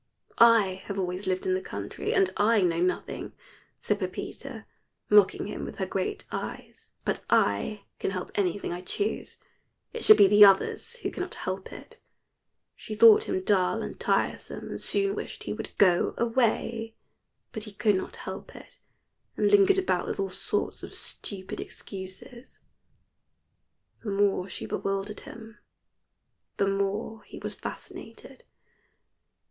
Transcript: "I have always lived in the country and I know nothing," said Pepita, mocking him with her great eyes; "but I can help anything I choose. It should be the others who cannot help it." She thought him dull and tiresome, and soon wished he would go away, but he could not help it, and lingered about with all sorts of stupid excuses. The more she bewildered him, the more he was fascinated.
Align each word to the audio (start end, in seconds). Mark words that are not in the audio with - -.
"I 0.39 0.81
have 0.85 0.97
always 0.97 1.27
lived 1.27 1.45
in 1.45 1.53
the 1.53 1.61
country 1.61 2.11
and 2.11 2.31
I 2.35 2.61
know 2.61 2.79
nothing," 2.79 3.33
said 3.79 3.99
Pepita, 3.99 4.65
mocking 5.11 5.45
him 5.45 5.63
with 5.63 5.77
her 5.77 5.85
great 5.85 6.25
eyes; 6.31 6.89
"but 7.05 7.23
I 7.29 7.83
can 7.99 8.09
help 8.09 8.31
anything 8.33 8.73
I 8.73 8.81
choose. 8.81 9.37
It 9.93 10.03
should 10.03 10.17
be 10.17 10.25
the 10.25 10.43
others 10.43 10.95
who 10.95 11.11
cannot 11.11 11.35
help 11.35 11.71
it." 11.71 12.01
She 12.75 12.95
thought 12.95 13.25
him 13.25 13.43
dull 13.43 13.83
and 13.83 13.99
tiresome, 13.99 14.69
and 14.69 14.81
soon 14.81 15.13
wished 15.15 15.43
he 15.43 15.53
would 15.53 15.77
go 15.77 16.15
away, 16.17 16.95
but 17.51 17.65
he 17.65 17.71
could 17.71 17.93
not 17.95 18.15
help 18.15 18.55
it, 18.55 18.79
and 19.37 19.51
lingered 19.51 19.77
about 19.77 20.07
with 20.07 20.19
all 20.19 20.31
sorts 20.31 20.81
of 20.81 20.95
stupid 20.95 21.59
excuses. 21.59 22.57
The 24.03 24.09
more 24.09 24.49
she 24.49 24.65
bewildered 24.65 25.19
him, 25.19 25.59
the 26.57 26.65
more 26.65 27.21
he 27.21 27.37
was 27.37 27.53
fascinated. 27.53 28.45